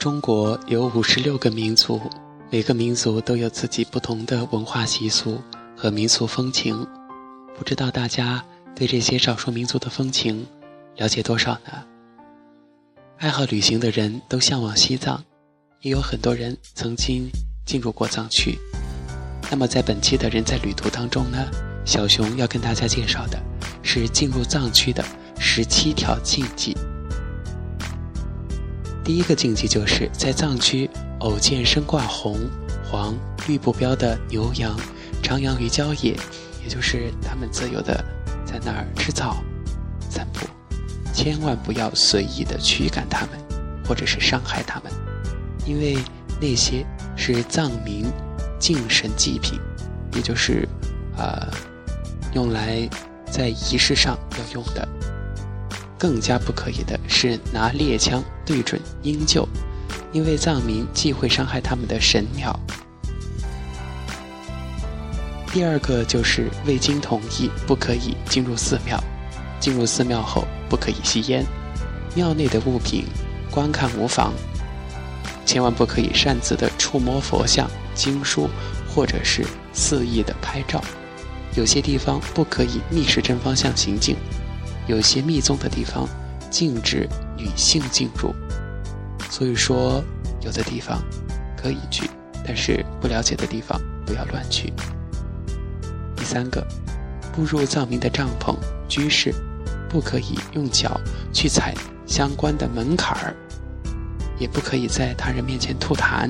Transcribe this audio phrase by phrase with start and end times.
[0.00, 2.00] 中国有五十六个民族，
[2.48, 5.38] 每个民族都有自己不同的文化习俗
[5.76, 6.86] 和民俗风情。
[7.54, 8.42] 不知道大家
[8.74, 10.46] 对这些少数民族的风情
[10.96, 11.84] 了解多少呢？
[13.18, 15.22] 爱好旅行的人都向往西藏，
[15.82, 17.28] 也有很多人曾经
[17.66, 18.58] 进入过藏区。
[19.50, 21.46] 那么在本期的人在旅途当中呢，
[21.84, 23.38] 小熊要跟大家介绍的
[23.82, 25.04] 是进入藏区的
[25.38, 26.74] 十七条禁忌。
[29.10, 30.88] 第一个禁忌就是在藏区
[31.18, 32.38] 偶见身挂红、
[32.84, 33.12] 黄、
[33.48, 34.78] 绿布标的牛羊
[35.20, 36.16] 徜徉于郊野，
[36.62, 38.04] 也就是他们自由的
[38.46, 39.42] 在那儿吃草、
[40.08, 40.46] 散步，
[41.12, 43.30] 千万不要随意的驱赶它们，
[43.84, 44.92] 或者是伤害它们，
[45.66, 45.98] 因为
[46.40, 48.06] 那些是藏民
[48.60, 49.58] 敬神祭品，
[50.14, 50.68] 也就是
[51.18, 51.50] 啊
[52.32, 52.88] 用来
[53.28, 54.88] 在仪式上要用的。
[55.98, 59.46] 更加不可以的是拿猎枪对准鹰鹫，
[60.10, 62.58] 因为藏民忌讳伤害他们的神鸟。
[65.52, 69.00] 第二个就是未经同意不可以进入寺庙，
[69.60, 71.46] 进入寺庙后不可以吸烟，
[72.12, 73.04] 庙内的物品
[73.52, 74.32] 观看无妨，
[75.46, 78.50] 千万不可以擅自的触摸佛像、经书，
[78.92, 80.82] 或者是肆意的拍照。
[81.54, 84.16] 有些地方不可以逆时针方向行进。
[84.88, 86.08] 有些密宗的地方
[86.50, 87.08] 禁止
[87.40, 88.34] 女性进入，
[89.30, 90.04] 所以说
[90.42, 91.02] 有的地方
[91.56, 92.08] 可以去，
[92.46, 94.70] 但是不了解的地方不要乱去。
[96.14, 96.66] 第三个，
[97.32, 98.54] 步入藏民的帐篷、
[98.86, 99.34] 居室，
[99.88, 101.00] 不可以用脚
[101.32, 101.74] 去踩
[102.06, 103.34] 相关的门槛儿，
[104.38, 106.28] 也不可以在他人面前吐痰。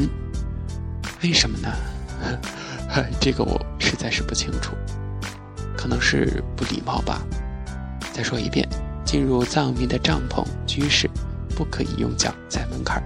[1.23, 1.69] 为什么呢？
[3.21, 4.75] 这个我实在是不清楚，
[5.77, 7.21] 可能是不礼貌吧。
[8.13, 8.69] 再说一遍，
[9.11, 11.11] 进入藏民的帐篷、居室，
[11.57, 13.03] 不可以用脚踩门槛儿。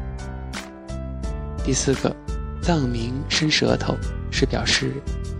[1.64, 2.14] 第四个，
[2.60, 3.96] 藏民伸舌头
[4.30, 4.92] 是表示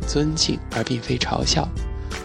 [0.06, 1.68] 尊敬，而并非嘲笑；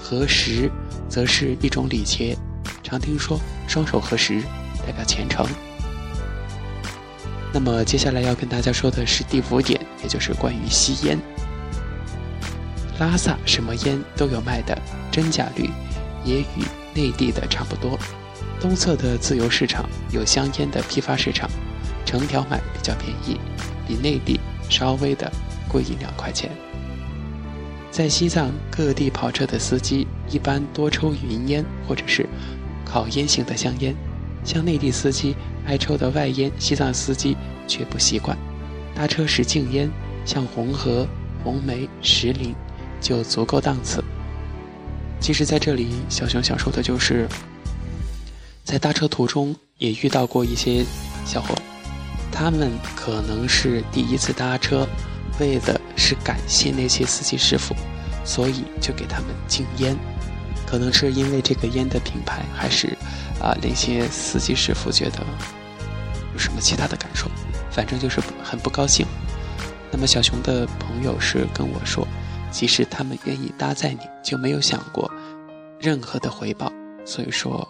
[0.02, 0.72] 合十
[1.09, 2.34] 则是一种礼节，
[2.81, 3.38] 常听说
[3.68, 4.41] 双手合十
[4.88, 5.46] 代表虔诚。
[7.52, 11.19] 那么接下来要跟大家说的是第五点，也就是关于吸烟。
[13.00, 14.81] 拉萨什么烟都有卖的，
[15.12, 15.69] 真假率
[16.24, 16.64] 也与。
[16.96, 17.97] 内地的差不多，
[18.60, 21.50] 东侧的自由市场有香烟的批发市场，
[22.06, 23.40] 成条买比较便宜，
[23.88, 24.40] 比内地
[24.70, 25.32] 稍微的
[25.68, 26.52] 贵一两块钱。
[27.92, 32.28] 在西藏各地跑车的司机一般多抽云烟或者是
[32.86, 33.96] 烤烟型的香烟，
[34.44, 35.36] 像内地司机
[35.66, 37.36] 爱抽的外烟，西藏司机
[37.68, 38.38] 却不习惯。
[38.94, 39.90] 搭车时禁烟，
[40.26, 41.08] 像红河、
[41.44, 42.54] 红梅、石林
[43.00, 44.04] 就足够档次。
[45.20, 47.28] 其实，在这里，小熊想说的就是，
[48.69, 50.85] 在搭车途中也遇到过一些
[51.25, 51.56] 小伙，
[52.31, 54.88] 他们可能是第一次搭车，
[55.40, 57.74] 为的是感谢那些司机师傅，
[58.24, 59.97] 所以就给他们禁烟。
[60.68, 62.96] 可能是因为这个烟的品牌，还是
[63.41, 65.25] 啊那些司机师傅觉得
[66.34, 67.25] 有什么其他的感受，
[67.72, 69.03] 反正就是很不高兴。
[69.91, 72.08] 那么小熊的朋友是跟我说。
[72.52, 75.12] 即使他们愿意搭载你，就没有想过
[75.79, 76.72] 任何的回报。
[77.06, 77.68] 所以说，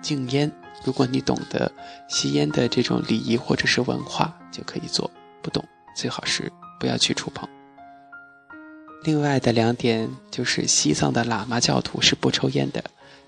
[0.00, 0.50] 禁烟，
[0.84, 1.70] 如果你懂得
[2.08, 5.10] 吸烟的这种礼仪或者是文化，就可以做；
[5.42, 5.64] 不懂，
[5.96, 7.48] 最好是不要去触碰。
[9.04, 12.82] 另外的两点就是，西藏的喇嘛教徒是不抽烟的，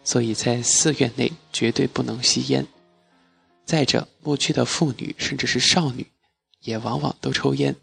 [0.04, 2.66] 所以在寺院内绝对不能吸烟。
[3.64, 6.06] 再者，牧区的妇女甚至是少女，
[6.62, 7.74] 也往往都抽烟。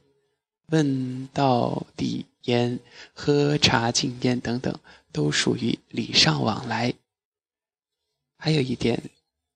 [0.69, 2.25] 问到底。
[2.47, 2.79] 烟、
[3.13, 4.73] 喝茶、禁烟等等，
[5.11, 6.93] 都属于礼尚往来。
[8.47, 8.97] 还有一点，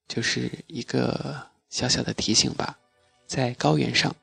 [0.06, 2.78] 就是一个小小的提醒吧，
[3.26, 4.14] 在高原上，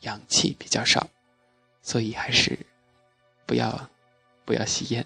[0.00, 1.08] 氧气比较少，
[1.80, 2.58] 所以还是
[3.46, 3.88] 不要
[4.44, 5.02] 不要吸烟，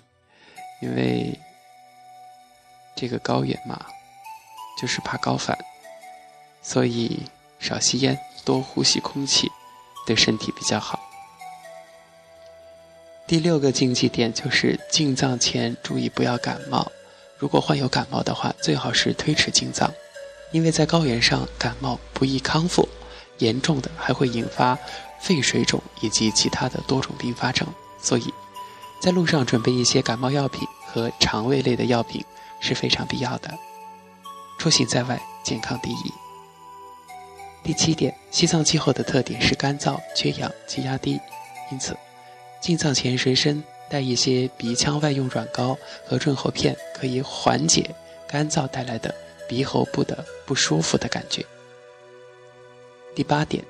[0.82, 1.38] 因为
[2.96, 3.86] 这个高原嘛，
[4.76, 5.56] 就是怕高反，
[6.60, 7.22] 所以
[7.60, 9.48] 少吸烟，多呼吸空气，
[10.04, 11.00] 对身体比较好。
[13.28, 16.90] 第六个禁忌点就是进藏前注意不要感冒，
[17.38, 19.92] 如果患有感冒的话，最好是推迟进藏，
[20.52, 22.88] 因为在高原上感冒不易康复，
[23.38, 24.78] 严重的还会引发
[25.20, 27.66] 肺水肿以及其他的多种并发症，
[28.00, 28.32] 所以，
[29.00, 32.24] 在路上准备一些感冒药品和肠胃类的药品
[32.60, 33.52] 是非常必要的。
[34.58, 36.12] 出行在外，健康第一。
[37.62, 41.20] 第七点，西藏气候的特点是干燥、缺氧、气压低，
[41.70, 41.94] 因此。
[42.60, 47.94] 进藏前随身带一些鼻腔外用软膏和润喉片，可以缓解
[48.26, 49.14] 干燥带来的
[49.48, 51.44] 鼻喉部的不舒服的感觉。
[53.14, 53.64] 第八点，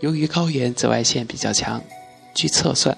[0.00, 1.82] 由于高原紫外线比较强，
[2.34, 2.96] 据测算，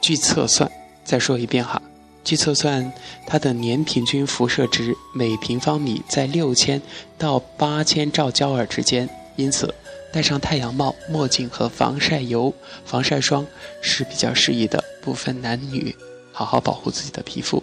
[0.00, 0.70] 据测算，
[1.04, 1.82] 再说一遍哈，
[2.24, 2.92] 据测算，
[3.26, 6.80] 它的年平均辐射值每平方米在六千
[7.18, 9.74] 到八千兆焦耳之间，因此
[10.12, 12.52] 戴上太阳帽、墨镜和防晒油、
[12.84, 13.46] 防晒霜
[13.80, 15.94] 是比较适宜的，不分男女，
[16.32, 17.62] 好好保护自己的皮肤。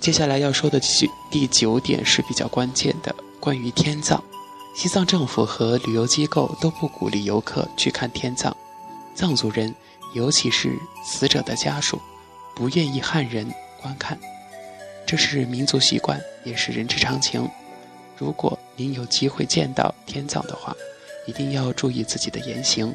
[0.00, 4.22] 接下来要说的第第九点是比较关键的，关于天葬。
[4.74, 8.56] 西藏政府和旅游机构都不鼓励游客去看天葬，
[9.14, 9.74] 藏族人，
[10.14, 10.72] 尤其是
[11.04, 12.00] 死者的家属，
[12.54, 13.52] 不愿意汉人
[13.82, 14.18] 观看，
[15.04, 17.46] 这是民族习惯，也是人之常情。
[18.16, 20.74] 如果您有机会见到天葬的话，
[21.26, 22.94] 一定要注意自己的言行。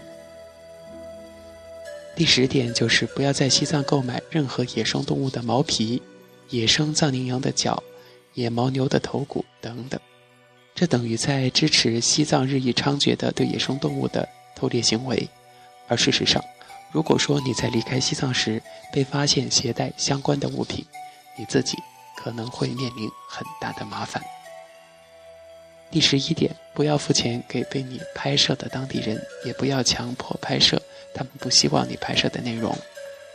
[2.15, 6.01] 第十点就是不要在西藏购买任何野生动物的毛皮、
[6.49, 7.83] 野生藏羚羊的角、
[8.35, 9.99] 野牦牛的头骨等等。
[10.73, 15.27] 这等于在支持西藏日益猖獗的对野生动物的偷猎行为，
[15.87, 16.43] 而事实上，
[16.91, 18.61] 如果说你在离开西藏时
[18.93, 20.85] 被发现携带相关的物品，
[21.37, 21.77] 你自己
[22.17, 24.23] 可能会面临很大的麻烦。
[25.95, 30.81] 第十一点，不要付钱给被你拍摄的当地人，也不要强迫拍摄
[31.13, 32.77] 他们不希望你拍摄的内容，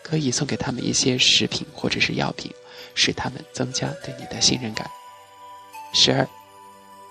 [0.03, 2.53] 可以送给他们一些食品或者是药品，
[2.95, 4.87] 使他们增加对你的信任感。
[5.95, 6.29] 十二。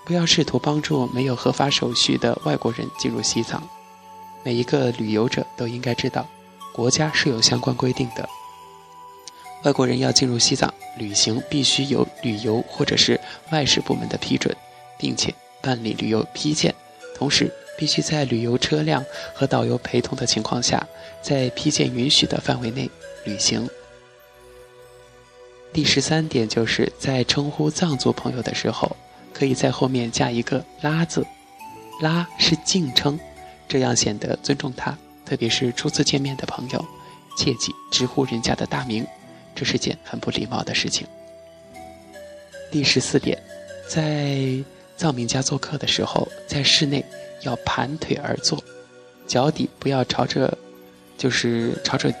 [0.06, 3.68] 不要试图帮助没有合法手续的外国人进入西藏。
[4.44, 6.28] 每一个旅游者都应该知道，
[6.72, 8.28] 国家是有相关规定的。
[9.64, 13.20] 外国人要进入西藏旅行，必须有旅游或者是
[13.50, 14.56] 外事部门的批准，
[15.00, 16.74] 并且办理旅游批件，
[17.16, 19.02] 同时必须在旅游车辆
[19.34, 20.86] 和导游陪同的情况下，
[21.22, 22.90] 在批件允许的范围内
[23.24, 23.66] 旅行。
[25.72, 28.94] 第十三点就是在称呼藏族朋友的时候。
[29.32, 31.24] 可以在后面加一个“拉”字
[32.02, 33.18] ，“拉”是敬称，
[33.66, 36.84] 这样显得尊重他，特别是初次见面的朋友，
[37.38, 39.06] 切记直呼人家的大名，
[39.54, 41.06] 这是件很不礼貌的事情。
[42.70, 43.40] 第十四点，
[43.88, 44.62] 在
[45.00, 47.02] 藏民家做客的时候，在室内
[47.40, 48.62] 要盘腿而坐，
[49.26, 50.58] 脚底不要朝着，
[51.16, 52.12] 就是朝着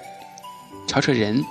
[0.88, 1.44] 朝着人，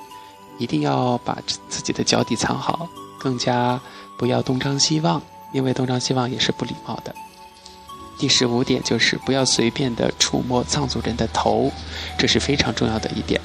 [0.57, 1.37] 一定要把
[1.69, 2.89] 自己的脚底藏好，
[3.19, 3.79] 更加
[4.17, 5.21] 不要东张西望。
[5.53, 7.13] 因为东张西望也是不礼貌的。
[8.17, 11.71] 第十五点就是不要随便的触摸藏族人的头，
[12.17, 13.39] 这是非常重要的一点。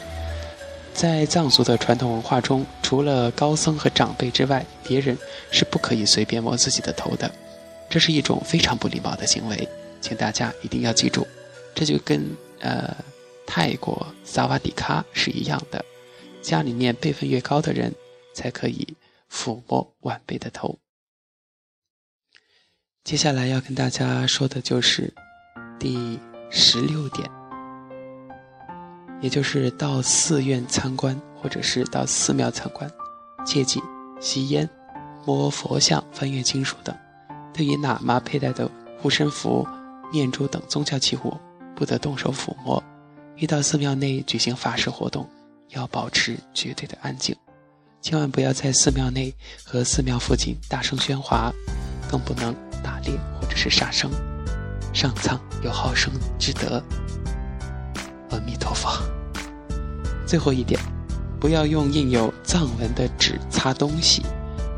[0.95, 5.19] 在藏族的传统文化中，除了高僧和长辈之外，别人
[5.51, 7.31] 是不可以随便摸自己的头的，
[7.94, 9.69] 这是一种非常不礼貌的行为，
[10.00, 11.25] 请大家一定要记住。
[11.76, 12.93] 这就跟呃
[13.46, 15.85] 泰国萨瓦迪卡是一样的，
[16.43, 17.94] 家里面辈分越高的人
[18.35, 18.96] 才可以
[19.31, 20.76] 抚摸晚辈的头。
[23.05, 25.14] 接下来要跟大家说的就是
[25.79, 26.19] 第
[26.50, 27.31] 十六点，
[29.20, 32.91] 也就是到寺院参观或者是到寺庙参观，
[33.46, 33.81] 切记
[34.20, 34.69] 吸烟、
[35.25, 36.93] 摸佛像、翻阅经书等。
[37.55, 38.71] 对于喇嘛佩戴的
[39.01, 39.67] 护身符、
[40.12, 41.35] 念珠等宗教器物，
[41.75, 42.83] 不得动手抚摸。
[43.37, 45.27] 遇到寺庙内举行法事活动，
[45.71, 47.35] 要保持绝对的安静，
[48.03, 49.32] 千万不要在寺庙内
[49.65, 51.51] 和寺庙附近大声喧哗，
[52.11, 52.55] 更不能。
[52.84, 54.11] 打猎或者是杀生，
[54.93, 56.84] 上苍有好生之德。
[58.29, 58.91] 阿弥陀佛。
[60.27, 60.79] 最后一点，
[61.41, 64.23] 不要用印有藏文的纸擦东西。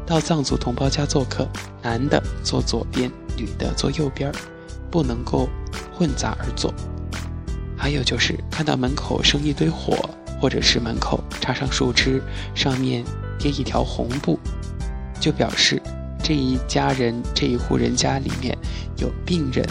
[0.06, 1.48] 到藏族同胞家做客，
[1.82, 4.32] 男的坐左边，女的坐右边，
[4.90, 5.48] 不能够
[5.92, 6.72] 混杂而坐。
[7.76, 10.08] 还有就是看到门口生一堆火，
[10.40, 12.22] 或者是门口插上树枝，
[12.54, 13.04] 上面
[13.38, 14.38] 贴一条红布，
[15.20, 15.82] 就表示。
[16.22, 18.58] 这一家人这一户人家里面
[18.96, 19.64] 有病人，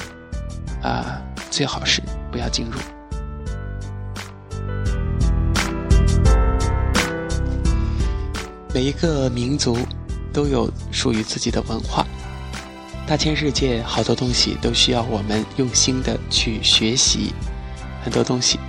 [0.82, 2.02] 啊，最好是
[2.32, 2.80] 不要进入。
[8.74, 9.78] 每一个民族
[10.36, 12.06] 都有属于自己的文化，
[13.08, 17.34] 大千世界好多东西都需要我们用心的去学习，
[18.04, 18.60] 很多东西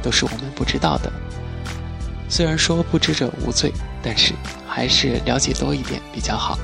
[0.00, 1.10] 都是我们不知道的。
[2.28, 4.32] 虽然说不知者无罪，但是
[4.68, 6.56] 还是了解多一点比较好。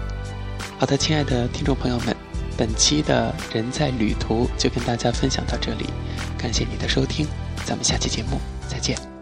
[0.78, 2.14] 好的，亲爱的听众朋友们，
[2.56, 5.86] 本期的人在旅途就跟大家分享到这里，
[6.38, 7.26] 感谢你的收听，
[7.64, 9.15] 咱们下期节目再见。